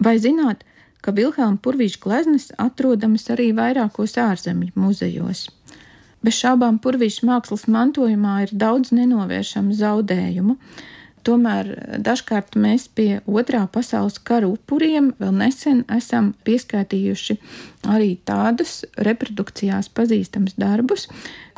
[0.00, 0.62] Vai zināt,
[1.04, 5.42] ka Vilhelma Purvīša gleznas atrodamas arī vairākos ārzemju muzejos?
[6.24, 10.56] Bez šaubām Purvīša mākslas mantojumā ir daudz nenovēršamu zaudējumu.
[11.26, 11.68] Tomēr
[12.00, 17.36] dažkārt mēs pie otrā pasaules kara upuriem vēl nesen esam pieskaitījuši
[17.92, 21.08] arī tādus reprodukcijās pazīstamus darbus,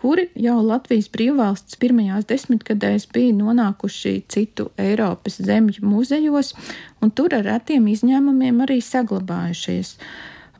[0.02, 6.56] kuri jau Latvijas brīvvalsts pirmajās desmitgadēs bija nonākuši citu Eiropas zemju muzejos,
[6.98, 9.94] un tur ar retiem izņēmumiem arī saglabājušies.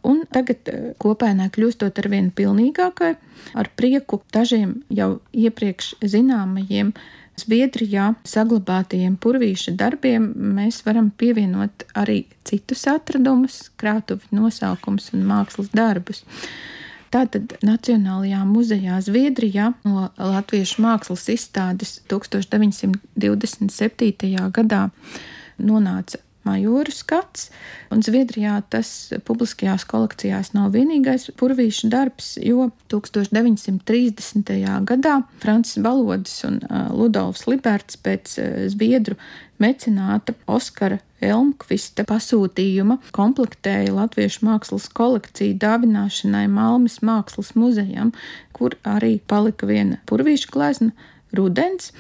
[0.07, 0.67] Un tagad
[1.03, 3.13] kopainē kļūstot ar vien pilnīgākai,
[3.59, 6.91] ar prieku dažiem jau iepriekš zināmajiem
[7.41, 16.21] Zviedrijā saglabātajiem purvīša darbiem mēs varam pievienot arī citus atradumus, krātuvi nosaukums un mākslas darbus.
[17.13, 24.51] Tātad Nacionālajā muzejā Zviedrijā no Latviešu mākslas izstādes 1927.
[24.53, 24.91] gadā
[25.61, 27.51] nonāca majoru skats,
[27.93, 34.53] un Zviedrijā tas publiskajās kolekcijās nav vienīgais purvīša darbs, jo 1930.
[34.89, 36.61] gadā Francis Balodis un
[36.93, 38.37] Ludovs Liberts pēc
[38.73, 39.17] Zviedru
[39.63, 48.11] mecenāta Oskara Elmkvista pasūtījuma komplektēja Latviešu mākslas kolekciju dāvināšanai Malmes mākslas muzejam,
[48.57, 50.91] kur arī palika viena purvīša glezna
[51.37, 51.93] rudens,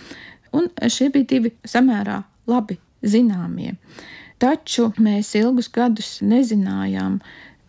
[0.53, 3.77] un šie bija divi samērā labi zināmie.
[4.43, 7.21] Taču mēs ilgus gadus nezinājām,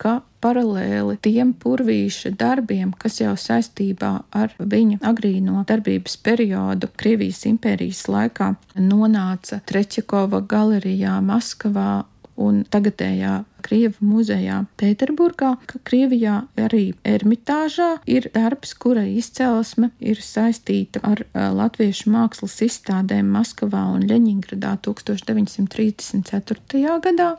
[0.02, 8.02] ka paralēli tiem purvīša darbiem, kas jau saistībā ar viņa agrīno darbības periodu Krievijas impērijas
[8.10, 8.50] laikā
[8.88, 12.02] nonāca Treķekova galerijā Maskavā
[12.40, 21.00] un tagadējā Krievu muzejā Pēterburgā, ka Krievijā arī Ermitāžā ir darbs, kura izcelsme ir saistīta
[21.06, 26.98] ar latviešu mākslas izstādēm Maskavā un Ļeņingradā 1934.
[27.06, 27.30] gadā.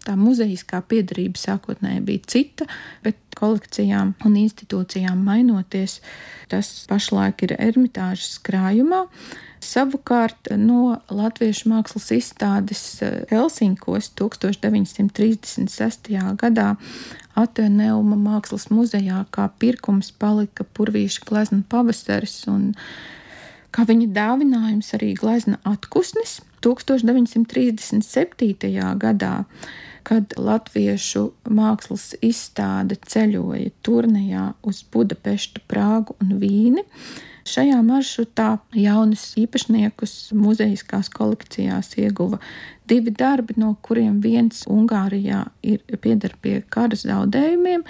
[0.00, 2.64] Tā muzejiskā piedarība sākotnēji bija cita,
[3.04, 6.00] bet kolekcijām un institūcijām mainoties,
[6.48, 9.06] tas pašlaik ir Ermitāžas krājumā.
[9.60, 16.08] Savukārt no Latviešu mākslas izstādes eh, Helsinkos 1936.
[16.40, 16.68] gadā
[17.36, 22.72] Ateneuma mākslas muzejā kā pirkums palika purvīša glezna pavasaris un
[23.70, 28.00] kā viņa dāvinājums arī glezna atkusnis 1937.
[29.04, 29.44] gadā
[30.06, 36.84] kad latviešu mākslas izstāde ceļoja turnejā uz Budapeštu, Prāgu un Vīni.
[37.50, 42.38] Šajā maršrutā jaunus īpašniekus muzejiskās kolekcijās ieguva
[42.90, 47.86] divi darbi, no kuriem viens Ungārijā ir pieder pie kara zaudējumiem,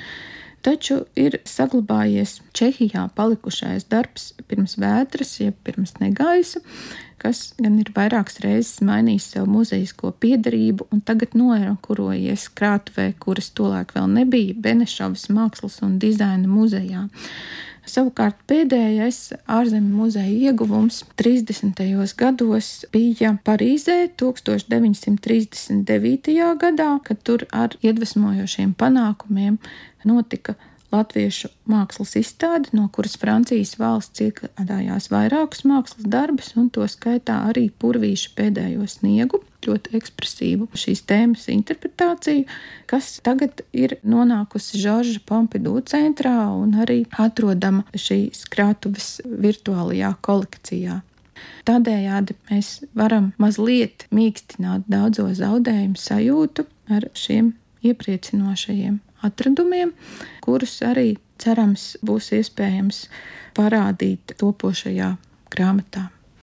[0.64, 6.62] taču ir saglabājies Čehijā palikušais darbs pirms vētras, jeb pirms negaisa,
[7.20, 13.88] kas gan ir vairākas reizes mainījis savu muzejisko piedarību un tagad noerankurojies krātuvē, kuras tolaik
[13.96, 17.02] vēl nebija Benešovas mākslas un dizaina muzejā.
[17.90, 21.80] Savukārt pēdējais ārzemju muzeja ieguvums 30.
[22.20, 26.36] gados bija Parīzē 1939.
[26.60, 29.58] gadā, kad tur ar iedvesmojošiem panākumiem
[30.06, 30.54] notika
[30.90, 37.68] latviešu mākslas izstādi, no kuras Francijas valsts iegādājās vairākus mākslas darbus, un to skaitā arī
[37.82, 42.46] purvīšu pēdējo sniegu, ļoti ekspresīvu šīs tēmas interpretāciju,
[42.90, 51.00] kas tagad ir nonākusi Žorža Pompidu centrā un arī atrodama šīs krātuves virtuālajā kolekcijā.
[51.68, 57.54] Tādējādi mēs varam mazliet mīkstināt daudzo zaudējumu sajūtu ar šiem
[57.86, 59.92] iepriecinošajiem atradumiem,
[60.44, 63.04] kurus arī cerams būs iespējams
[63.56, 65.14] parādīt topošajā
[65.52, 66.08] grāmatā.